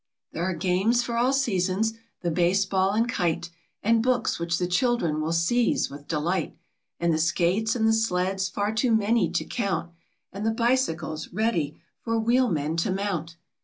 There 0.31 0.45
are 0.45 0.55
games 0.55 1.03
for 1.03 1.15
all 1.15 1.31
seasons, 1.31 1.93
the 2.23 2.31
base 2.31 2.65
ball 2.65 2.93
and 2.93 3.07
kite, 3.07 3.51
And 3.83 4.01
books 4.01 4.39
which 4.39 4.57
the 4.57 4.65
children 4.65 5.21
will 5.21 5.31
seize 5.31 5.91
with 5.91 6.07
delight, 6.07 6.57
And 6.99 7.13
the 7.13 7.19
skates 7.19 7.75
and 7.75 7.87
the 7.87 7.93
sleds, 7.93 8.49
far 8.49 8.73
too 8.73 8.95
many 8.95 9.29
to 9.29 9.45
count, 9.45 9.91
And 10.33 10.43
the 10.43 10.49
bicycles 10.49 11.27
ready 11.31 11.79
for 11.99 12.17
wheelmen 12.17 12.77
to 12.77 12.89
mount. 12.91 13.35